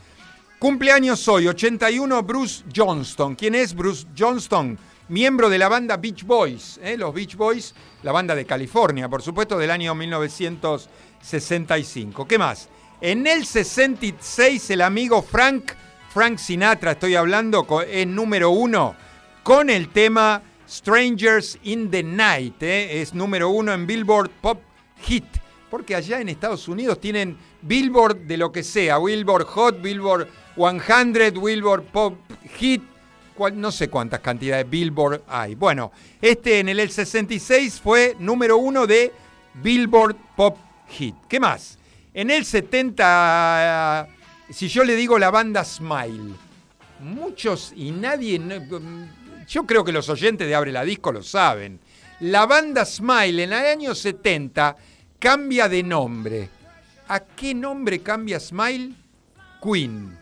[0.59, 3.37] Cumpleaños hoy, 81, Bruce Johnston.
[3.37, 4.77] ¿Quién es Bruce Johnston?
[5.11, 6.81] Miembro de la banda Beach Boys.
[6.83, 6.97] ¿eh?
[6.99, 12.27] Los Beach Boys, la banda de California, por supuesto, del año 1965.
[12.27, 12.69] ¿Qué más?
[13.01, 15.71] En el 66, el amigo Frank,
[16.13, 18.97] Frank Sinatra, estoy hablando, es número uno
[19.45, 22.63] con el tema Strangers in the Night.
[22.63, 23.01] ¿eh?
[23.01, 24.61] Es número uno en Billboard Pop
[25.03, 25.25] Hit.
[25.71, 28.99] Porque allá en Estados Unidos tienen Billboard de lo que sea.
[28.99, 32.19] Billboard Hot, Billboard 100, Billboard Pop
[32.59, 32.83] Hit.
[33.55, 35.55] No sé cuántas cantidades de Billboard hay.
[35.55, 39.13] Bueno, este en el, el 66 fue número uno de
[39.63, 40.59] Billboard Pop
[40.89, 41.15] Hit.
[41.29, 41.79] ¿Qué más?
[42.15, 44.09] En el 70,
[44.51, 46.35] si yo le digo la banda Smile,
[47.01, 48.41] muchos y nadie,
[49.49, 51.81] yo creo que los oyentes de Abre la Disco lo saben.
[52.21, 54.77] La banda Smile en el año 70
[55.19, 56.49] cambia de nombre.
[57.09, 58.93] ¿A qué nombre cambia Smile?
[59.63, 60.17] Queen.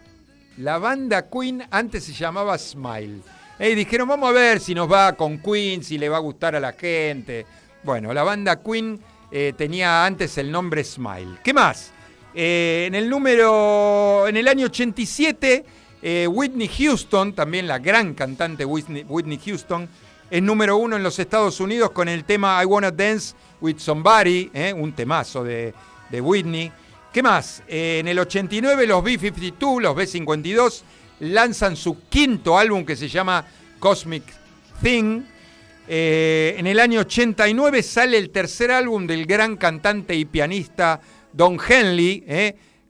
[0.58, 3.20] La banda Queen antes se llamaba Smile.
[3.58, 6.54] Y dijeron, vamos a ver si nos va con Queen, si le va a gustar
[6.54, 7.46] a la gente.
[7.82, 9.00] Bueno, la banda Queen
[9.30, 11.38] eh, tenía antes el nombre Smile.
[11.42, 11.90] ¿Qué más?
[12.34, 15.64] Eh, en el número, en el año 87,
[16.02, 19.88] eh, Whitney Houston, también la gran cantante Whitney, Whitney Houston,
[20.30, 24.50] es número uno en los Estados Unidos con el tema I Wanna Dance with Somebody,
[24.52, 25.72] eh, un temazo de,
[26.12, 26.70] Whitney.
[27.12, 27.62] ¿Qué más?
[27.66, 30.82] Eh, en el 89 los B-52, los B-52,
[31.20, 33.44] lanzan su quinto álbum que se llama
[33.78, 34.24] Cosmic
[34.82, 35.22] Thing.
[35.88, 41.00] En el año 89 sale el tercer álbum del gran cantante y pianista
[41.32, 42.24] Don Henley,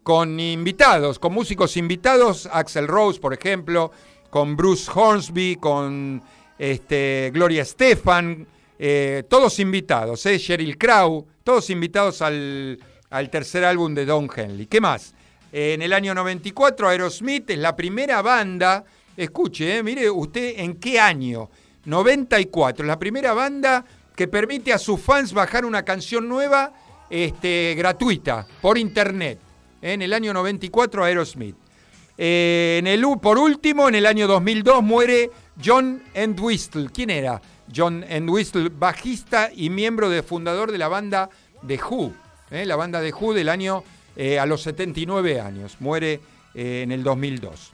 [0.06, 3.90] con invitados, con músicos invitados, Axel Rose, por ejemplo,
[4.30, 6.22] con Bruce Hornsby, con
[6.56, 8.46] este, Gloria Estefan,
[8.78, 12.78] eh, todos invitados, eh, Sheryl Crow, todos invitados al,
[13.10, 14.66] al tercer álbum de Don Henley.
[14.66, 15.12] ¿Qué más?
[15.50, 18.84] En el año 94 Aerosmith es la primera banda,
[19.16, 21.50] escuche, eh, mire usted en qué año,
[21.84, 23.84] 94, la primera banda
[24.14, 26.72] que permite a sus fans bajar una canción nueva
[27.10, 29.40] este, gratuita por internet.
[29.82, 31.56] En el año 94 Aerosmith.
[32.18, 35.30] Eh, en el, por último, en el año 2002 muere
[35.62, 36.88] John Entwistle.
[36.92, 37.40] ¿Quién era?
[37.74, 41.28] John Entwistle, bajista y miembro de, fundador de la banda
[41.66, 42.12] The Who.
[42.50, 43.82] eh, la banda The Who del año
[44.16, 45.76] eh, a los 79 años.
[45.80, 46.20] Muere
[46.54, 47.72] en el 2002.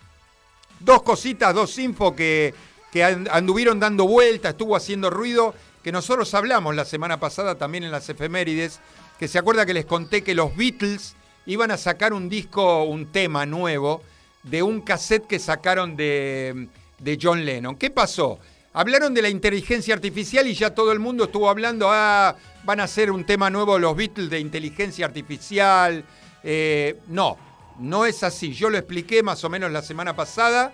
[0.81, 2.53] Dos cositas, dos info que,
[2.91, 7.85] que an- anduvieron dando vuelta, estuvo haciendo ruido, que nosotros hablamos la semana pasada también
[7.85, 8.81] en las efemérides,
[9.21, 11.15] que se acuerda que les conté que los Beatles
[11.47, 14.03] iban a sacar un disco, un tema nuevo,
[14.43, 16.69] de un cassette que sacaron de,
[16.99, 17.77] de John Lennon.
[17.77, 18.39] ¿Qué pasó?
[18.75, 22.35] Hablaron de la inteligencia artificial y ya todo el mundo estuvo hablando, ah,
[22.65, 26.05] van a hacer un tema nuevo los Beatles de inteligencia artificial.
[26.43, 27.37] Eh, no,
[27.79, 28.53] No es así.
[28.53, 30.73] Yo lo expliqué más o menos la semana pasada.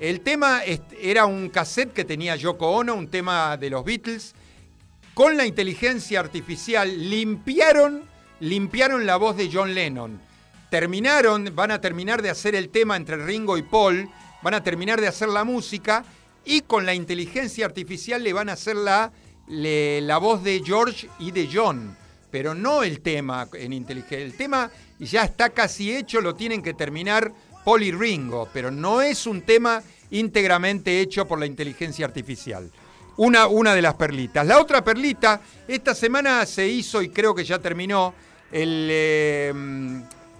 [0.00, 0.62] El tema
[1.00, 4.34] era un cassette que tenía Yoko Ono, un tema de los Beatles.
[5.14, 8.04] Con la inteligencia artificial limpiaron,
[8.40, 10.20] limpiaron la voz de John Lennon.
[10.70, 14.08] Terminaron, van a terminar de hacer el tema entre Ringo y Paul,
[14.42, 16.04] van a terminar de hacer la música
[16.44, 19.12] y con la inteligencia artificial le van a hacer la,
[19.46, 21.96] la voz de George y de John.
[22.30, 24.18] Pero no el tema en inteligencia.
[24.18, 27.32] El tema ya está casi hecho, lo tienen que terminar
[27.64, 32.70] Paul y Ringo, pero no es un tema íntegramente hecho por la inteligencia artificial.
[33.16, 34.46] Una, una de las perlitas.
[34.46, 38.12] La otra perlita, esta semana se hizo y creo que ya terminó
[38.50, 39.52] el, eh,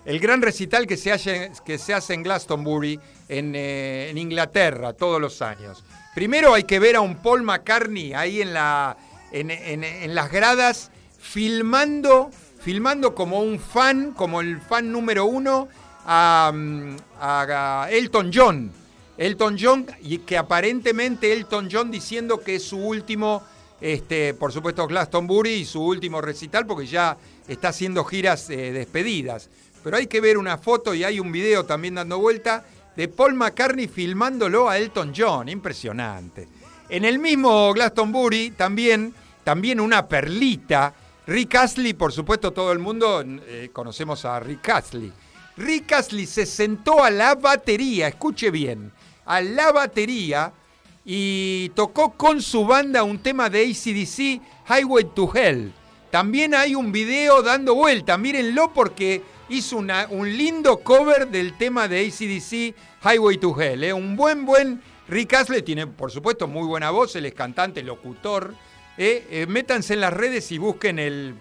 [0.05, 2.99] el gran recital que se, hace, que se hace en Glastonbury,
[3.29, 5.85] en, eh, en Inglaterra, todos los años.
[6.15, 8.97] Primero hay que ver a un Paul McCartney ahí en, la,
[9.33, 15.69] en, en- las gradas, filmando, filmando como un fan, como el fan número uno,
[16.07, 18.73] a Elton John.
[19.17, 23.43] Elton John, y que aparentemente Elton John diciendo que es su último,
[23.81, 29.51] este, por supuesto Glastonbury, y su último recital, porque ya está haciendo giras eh, despedidas.
[29.83, 32.65] Pero hay que ver una foto y hay un video también dando vuelta
[32.97, 36.49] de Paul McCartney filmándolo a Elton John, impresionante.
[36.89, 40.95] En el mismo Glastonbury también, también una perlita,
[41.27, 45.13] Rick Astley, por supuesto todo el mundo eh, conocemos a Rick Astley.
[45.57, 48.93] Rick Astley se sentó a la batería, escuche bien,
[49.25, 50.53] a la batería
[51.05, 55.73] y tocó con su banda un tema de ACDC, Highway to Hell.
[56.11, 61.89] También hay un video dando vuelta, mírenlo porque hizo una- un lindo cover del tema
[61.89, 63.85] de ACDC, Highway to Hell.
[63.85, 63.93] ¿eh?
[63.93, 68.55] Un buen, buen Rick Astley, tiene por supuesto muy buena voz, él es cantante, locutor.
[68.97, 69.27] ¿eh?
[69.31, 71.35] Eh, métanse en las redes y busquen el,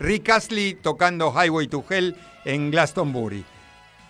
[0.00, 2.16] Rick Astley tocando Highway to Hell
[2.46, 3.44] en Glastonbury.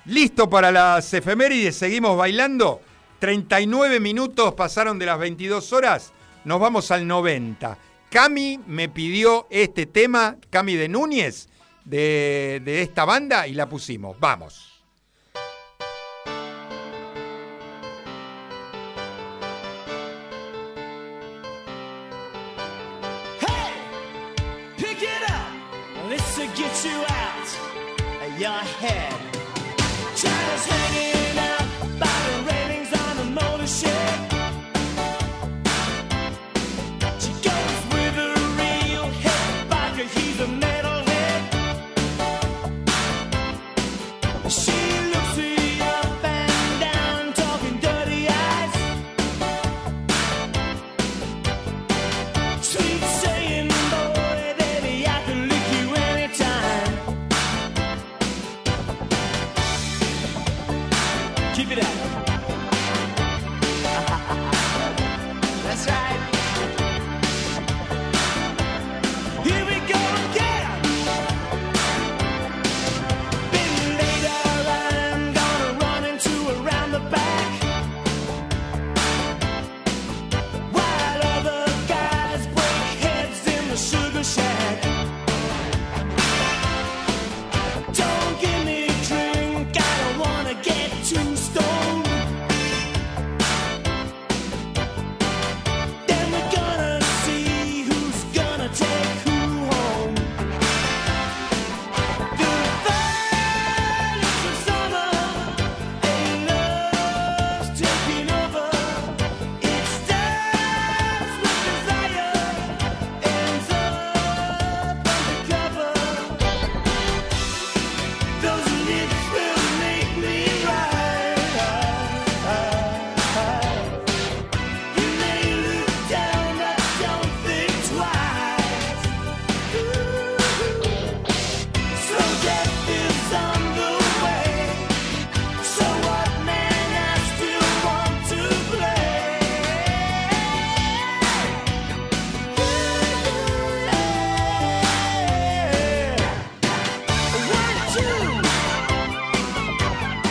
[0.07, 2.81] Listo para las efemérides, seguimos bailando.
[3.19, 6.13] 39 minutos pasaron de las 22 horas,
[6.45, 7.77] nos vamos al 90.
[8.11, 11.49] Cami me pidió este tema, Cami de Núñez,
[11.85, 14.19] de, de esta banda y la pusimos.
[14.19, 14.83] Vamos.
[23.39, 23.75] Hey,
[24.77, 26.11] pick it up.
[28.81, 29.30] Head.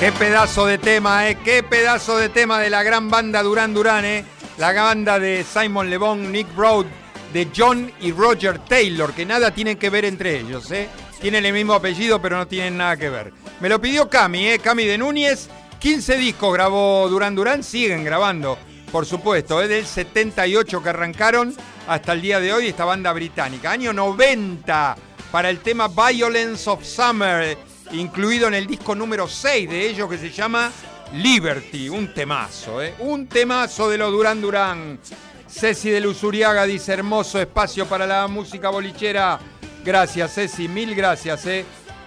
[0.09, 1.37] Qué pedazo de tema, ¿eh?
[1.45, 4.25] Qué pedazo de tema de la gran banda Durán Durán, ¿eh?
[4.57, 6.87] La banda de Simon Le Bon, Nick Broad,
[7.31, 10.89] de John y Roger Taylor, que nada tienen que ver entre ellos, ¿eh?
[11.21, 13.31] Tienen el mismo apellido, pero no tienen nada que ver.
[13.59, 14.57] Me lo pidió Cami, ¿eh?
[14.57, 15.47] Cami de Núñez.
[15.77, 18.57] 15 discos grabó Durán Durán, siguen grabando,
[18.91, 19.67] por supuesto, ¿eh?
[19.67, 21.53] del 78 que arrancaron
[21.87, 23.69] hasta el día de hoy esta banda británica.
[23.69, 24.95] Año 90
[25.31, 27.68] para el tema Violence of Summer.
[27.91, 30.71] Incluido en el disco número 6 de ellos que se llama
[31.13, 32.93] Liberty, un temazo, ¿eh?
[32.99, 34.99] un temazo de los Durán Durán.
[35.49, 39.39] Ceci de Luzuriaga dice hermoso espacio para la música bolichera.
[39.83, 41.65] Gracias, Ceci, mil gracias, ¿eh?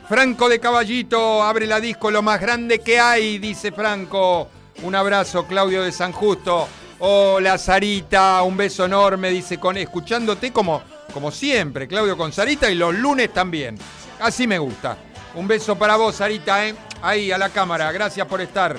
[0.09, 4.49] Franco de Caballito, abre la disco, lo más grande que hay, dice Franco.
[4.83, 6.68] Un abrazo, Claudio de San Justo.
[7.01, 12.76] Hola, Sarita, un beso enorme, dice, con, escuchándote como, como siempre, Claudio con Sarita y
[12.76, 13.76] los lunes también.
[14.20, 14.97] Así me gusta.
[15.35, 16.74] Un beso para vos, Sarita, ¿eh?
[17.01, 18.76] Ahí, a la cámara, gracias por estar.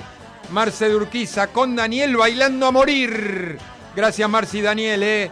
[0.50, 3.58] Marce de Urquiza, con Daniel bailando a morir.
[3.96, 5.30] Gracias, Marci y Daniel, ¿eh?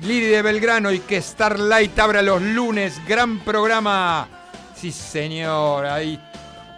[0.00, 3.00] Liri de Belgrano y que Starlight abra los lunes.
[3.06, 4.28] Gran programa.
[4.74, 6.18] Sí, señor, ahí.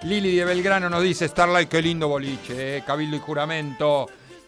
[0.03, 4.07] Lili de Belgrano nos dice, Starlight, qué lindo boliche, eh, Cabildo y Juramento.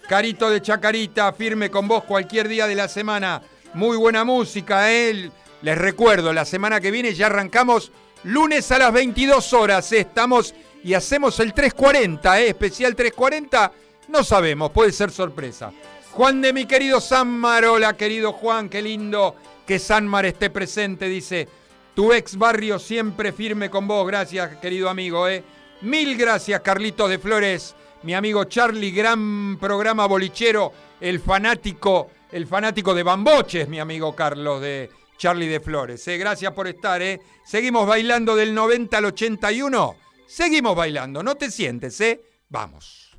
[0.09, 3.41] Carito de Chacarita, firme con vos cualquier día de la semana.
[3.75, 5.31] Muy buena música, eh.
[5.63, 7.91] Les recuerdo, la semana que viene ya arrancamos
[8.27, 9.93] lunes a las 22 horas.
[9.93, 12.49] Estamos y hacemos el 340, eh.
[12.49, 13.73] especial 340.
[14.09, 15.73] No sabemos, puede ser sorpresa.
[16.13, 21.49] Juan de mi querido Sanmar, hola querido Juan, qué lindo que Sanmar esté presente, dice.
[21.95, 24.07] Tu ex barrio siempre firme con vos.
[24.07, 25.27] Gracias, querido amigo.
[25.29, 25.43] ¿eh?
[25.81, 27.75] Mil gracias, Carlitos de Flores.
[28.03, 30.73] Mi amigo Charlie, gran programa bolichero.
[31.01, 36.07] El fanático, el fanático de Bamboches, mi amigo Carlos de Charlie de Flores.
[36.09, 36.19] ¿eh?
[36.19, 37.01] Gracias por estar.
[37.03, 37.21] ¿eh?
[37.45, 39.97] Seguimos bailando del 90 al 81.
[40.27, 41.23] Seguimos bailando.
[41.23, 42.21] No te sientes, ¿eh?
[42.49, 43.17] Vamos.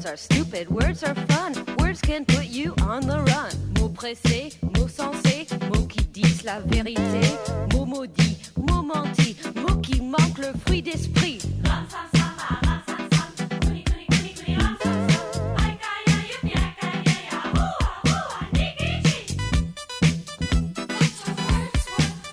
[0.00, 1.52] Words are stupid, words are fun.
[1.78, 3.50] Words can put you on the run.
[3.78, 7.20] Mots pressés, mots sensés, mots qui disent la vérité.
[7.74, 11.42] Mots maudits, mots mentis, mots qui manquent le fruit d'esprit.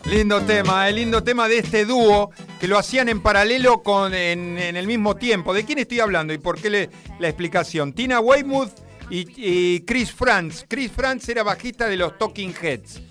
[0.05, 4.57] Lindo tema, el lindo tema de este dúo que lo hacían en paralelo con en,
[4.57, 5.53] el mismo tiempo.
[5.53, 6.89] ¿De quién estoy hablando y por qué
[7.19, 7.93] la explicación?
[7.93, 8.71] Tina Weymouth
[9.09, 10.65] y, y Chris Franz.
[10.67, 13.01] Chris Franz era bajista de los Talking Heads.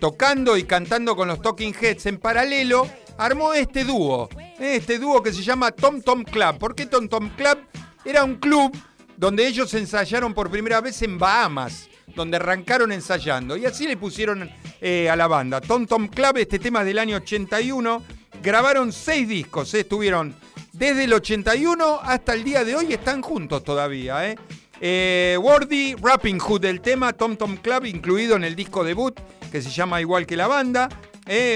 [0.00, 4.28] Tocando y cantando con los Talking Heads en paralelo, armó este dúo.
[4.58, 6.58] Este dúo que se llama Tom Tom Club.
[6.58, 7.58] ¿Por qué Tom Tom Club?
[8.04, 8.76] Era un club
[9.16, 13.56] donde ellos ensayaron por primera vez en Bahamas, donde arrancaron ensayando.
[13.56, 14.48] Y así le pusieron
[14.80, 15.60] eh, a la banda.
[15.60, 18.17] Tom Tom Club, este tema es del año 81.
[18.42, 20.34] Grabaron seis discos, eh, estuvieron
[20.72, 24.30] desde el 81 hasta el día de hoy, están juntos todavía.
[24.30, 24.36] ¿eh?
[24.80, 29.18] Eh, Wordy, Rapping Hood, el tema Tom Tom Club, incluido en el disco debut,
[29.50, 30.88] que se llama igual que la banda.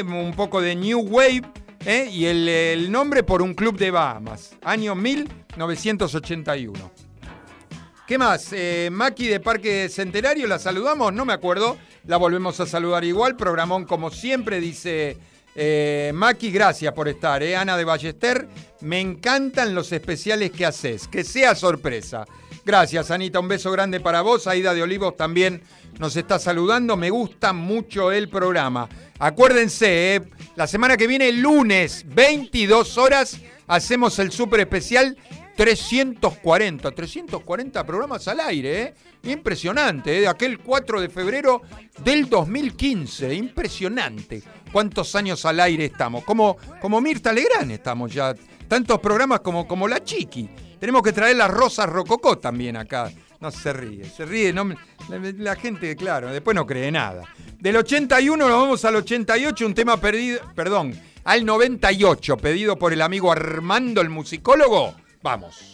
[0.04, 1.42] un poco de New Wave.
[2.10, 6.90] y el, el nombre por un club de Bahamas, año 1981.
[8.08, 8.50] ¿Qué más?
[8.90, 11.12] Maki de Parque Centenario, ¿la saludamos?
[11.12, 11.78] No me acuerdo.
[12.06, 13.36] La volvemos a saludar igual.
[13.36, 15.16] Programón como siempre, dice
[15.54, 17.42] eh, Maki, gracias por estar.
[17.42, 17.56] eh.
[17.56, 18.48] Ana de Ballester,
[18.80, 21.08] me encantan los especiales que haces.
[21.08, 22.24] Que sea sorpresa.
[22.64, 23.40] Gracias, Anita.
[23.40, 24.46] Un beso grande para vos.
[24.46, 25.62] Aida de Olivos también
[25.98, 26.96] nos está saludando.
[26.96, 28.88] Me gusta mucho el programa.
[29.18, 30.22] Acuérdense, eh,
[30.56, 35.16] la semana que viene, lunes, 22 horas, hacemos el súper especial
[35.62, 38.94] 340, 340 programas al aire, ¿eh?
[39.30, 40.22] Impresionante, ¿eh?
[40.22, 41.62] De aquel 4 de febrero
[42.02, 44.42] del 2015, impresionante.
[44.72, 46.24] ¿Cuántos años al aire estamos?
[46.24, 48.34] Como, como Mirta Legrand estamos ya.
[48.66, 50.48] Tantos programas como, como La Chiqui.
[50.80, 53.12] Tenemos que traer las Rosas Rococó también acá.
[53.38, 54.52] No se ríe, se ríe.
[54.52, 57.22] No, la, la gente, claro, después no cree nada.
[57.60, 63.00] Del 81 nos vamos al 88, un tema perdido, perdón, al 98, pedido por el
[63.00, 64.96] amigo Armando, el musicólogo.
[65.22, 65.71] Vamos.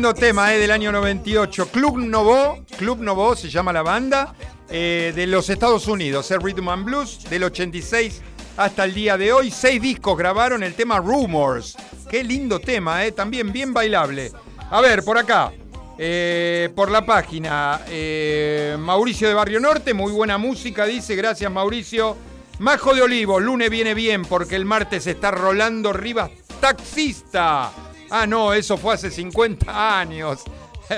[0.00, 1.66] Lindo tema, eh, del año 98.
[1.66, 4.34] Club Novo, Club Novo se llama la banda,
[4.70, 8.22] eh, de los Estados Unidos, el Rhythm and Blues, del 86
[8.56, 9.50] hasta el día de hoy.
[9.50, 11.76] Seis discos grabaron el tema Rumors.
[12.08, 14.32] Qué lindo tema, eh, también bien bailable.
[14.70, 15.52] A ver, por acá,
[15.98, 22.16] eh, por la página, eh, Mauricio de Barrio Norte, muy buena música, dice, gracias Mauricio.
[22.58, 27.70] Majo de Olivo, lunes viene bien porque el martes está Rolando Rivas, taxista.
[28.10, 30.40] Ah, no, eso fue hace 50 años.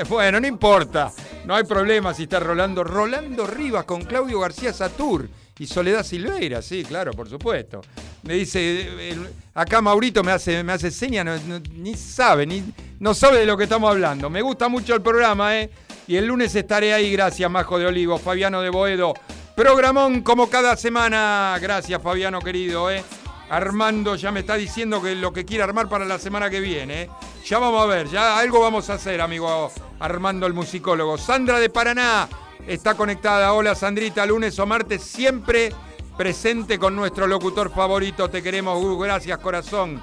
[0.09, 1.13] Bueno, no importa.
[1.45, 2.83] No hay problema si está Rolando.
[2.83, 7.83] Rolando Rivas con Claudio García Satur y Soledad Silveira, sí, claro, por supuesto.
[8.23, 9.17] Me dice, eh,
[9.55, 12.65] acá Maurito me hace, me hace seña, ni sabe, ni,
[12.99, 14.29] no sabe de lo que estamos hablando.
[14.29, 15.71] Me gusta mucho el programa, ¿eh?
[16.09, 19.15] Y el lunes estaré ahí, gracias, Majo de Olivo, Fabiano de Boedo.
[19.55, 21.57] Programón como cada semana.
[21.61, 23.05] Gracias, Fabiano querido, ¿eh?
[23.53, 27.03] Armando ya me está diciendo que lo que quiere armar para la semana que viene.
[27.03, 27.11] ¿eh?
[27.45, 31.19] Ya vamos a ver, ya algo vamos a hacer, amigo Armando el musicólogo.
[31.19, 32.31] Sandra de Paraná
[32.67, 33.53] está conectada.
[33.53, 35.71] Hola, Sandrita, lunes o martes, siempre
[36.17, 38.31] presente con nuestro locutor favorito.
[38.31, 40.03] Te queremos, uh, gracias, corazón.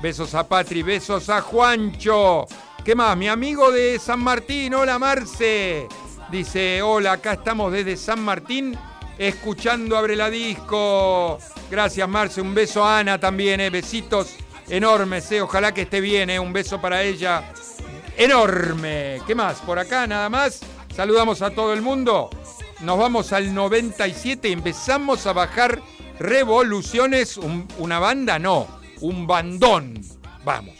[0.00, 2.46] Besos a Patri, besos a Juancho.
[2.82, 3.14] ¿Qué más?
[3.14, 5.86] Mi amigo de San Martín, hola Marce.
[6.30, 8.74] Dice, hola, acá estamos desde San Martín
[9.18, 11.38] escuchando Abre la Disco.
[11.70, 13.70] Gracias Marce, un beso a Ana también, eh.
[13.70, 14.34] besitos
[14.68, 15.40] enormes, eh.
[15.40, 16.38] ojalá que esté bien, eh.
[16.38, 17.52] un beso para ella
[18.16, 19.20] enorme.
[19.26, 19.60] ¿Qué más?
[19.60, 20.60] Por acá nada más.
[20.94, 22.30] Saludamos a todo el mundo.
[22.80, 25.80] Nos vamos al 97 y empezamos a bajar
[26.18, 27.36] revoluciones.
[27.36, 28.66] Un- una banda, no,
[29.00, 30.00] un bandón.
[30.44, 30.74] Vamos.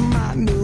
[0.00, 0.59] My new.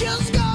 [0.00, 0.49] Just go.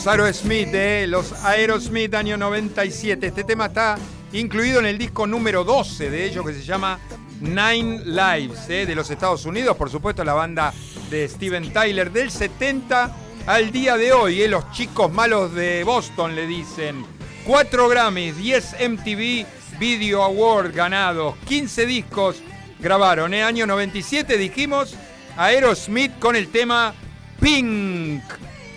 [0.00, 3.26] Los Aerosmith, eh, los Aerosmith año 97.
[3.26, 3.98] Este tema está
[4.32, 6.98] incluido en el disco número 12 de ellos que se llama
[7.42, 9.76] Nine Lives, eh, de los Estados Unidos.
[9.76, 10.72] Por supuesto, la banda
[11.10, 14.40] de Steven Tyler del 70 al día de hoy.
[14.40, 17.04] eh, los chicos malos de Boston le dicen.
[17.44, 19.44] 4 Grammys, 10 MTV
[19.78, 22.42] Video Award ganados, 15 discos
[22.78, 23.34] grabaron.
[23.34, 24.94] En año 97 dijimos
[25.36, 26.94] Aerosmith con el tema
[27.38, 28.22] Pink.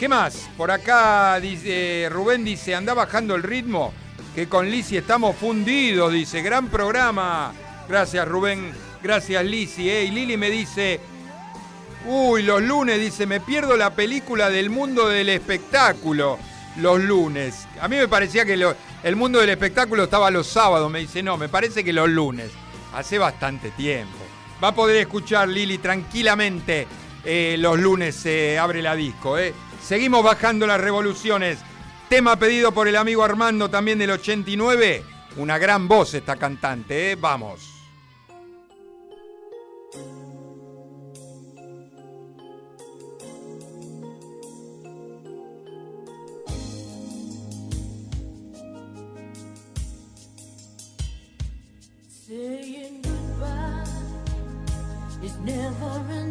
[0.03, 0.49] ¿Qué más?
[0.57, 3.93] Por acá dice Rubén dice, anda bajando el ritmo,
[4.35, 7.53] que con Lizzy estamos fundidos, dice, gran programa.
[7.87, 9.89] Gracias Rubén, gracias Lizzy.
[9.89, 10.03] eh.
[10.03, 10.99] Y Lili me dice,
[12.05, 16.37] uy, los lunes, dice, me pierdo la película del mundo del espectáculo.
[16.81, 17.65] Los lunes.
[17.79, 18.61] A mí me parecía que
[19.03, 20.91] el mundo del espectáculo estaba los sábados.
[20.91, 22.51] Me dice, no, me parece que los lunes.
[22.93, 24.17] Hace bastante tiempo.
[24.61, 26.87] Va a poder escuchar Lili tranquilamente
[27.25, 29.37] eh, los lunes se abre la disco.
[29.37, 29.53] eh.
[29.83, 31.59] Seguimos bajando las revoluciones.
[32.07, 35.03] Tema pedido por el amigo Armando también del 89.
[35.35, 37.15] Una gran voz esta cantante, eh.
[37.15, 37.69] vamos.
[52.07, 53.83] Saying goodbye
[55.21, 56.23] is never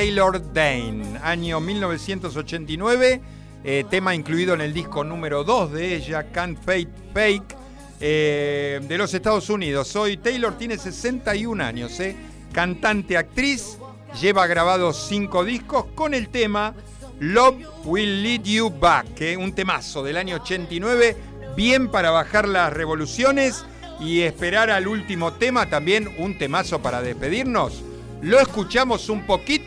[0.00, 3.20] Taylor Dane, año 1989,
[3.62, 7.56] eh, tema incluido en el disco número 2 de ella, Can't Fake Fake,
[8.00, 9.94] eh, de los Estados Unidos.
[9.96, 12.16] Hoy Taylor tiene 61 años, eh,
[12.50, 13.76] cantante, actriz,
[14.18, 16.74] lleva grabados 5 discos con el tema
[17.18, 21.14] Love Will Lead You Back, eh, un temazo del año 89,
[21.54, 23.66] bien para bajar las revoluciones
[24.00, 27.82] y esperar al último tema, también un temazo para despedirnos.
[28.22, 29.59] Lo escuchamos un poquito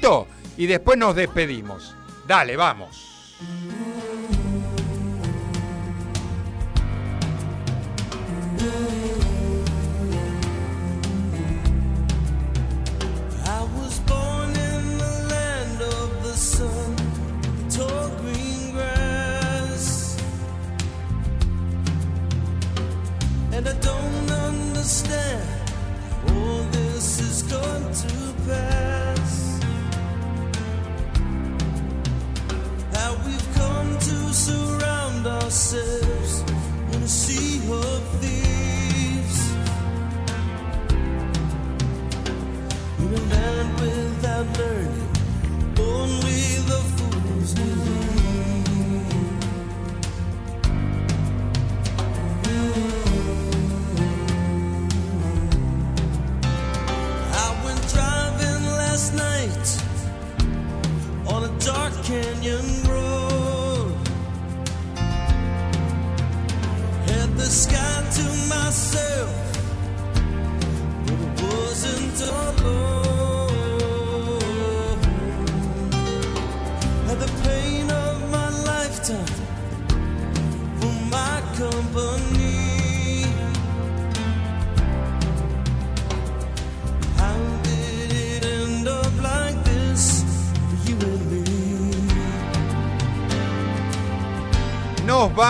[0.58, 1.96] y después nos despedimos.
[2.28, 3.38] Dale, vamos.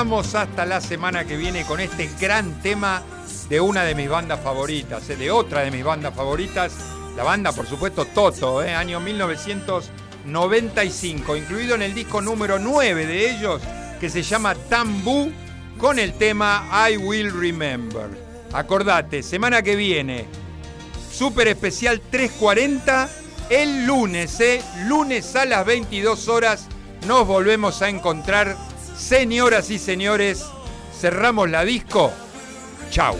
[0.03, 3.01] Hasta la semana que viene con este gran tema
[3.47, 6.73] de una de mis bandas favoritas, eh, de otra de mis bandas favoritas,
[7.15, 13.31] la banda por supuesto Toto, eh, año 1995, incluido en el disco número 9 de
[13.31, 13.61] ellos,
[14.01, 15.31] que se llama Tambú,
[15.77, 18.09] con el tema I Will Remember.
[18.51, 20.25] Acordate, semana que viene,
[21.13, 23.09] super especial 340,
[23.49, 26.67] el lunes, eh, lunes a las 22 horas,
[27.07, 28.72] nos volvemos a encontrar.
[29.03, 30.45] Señoras y señores,
[30.97, 32.13] cerramos la disco.
[32.89, 33.17] Chau.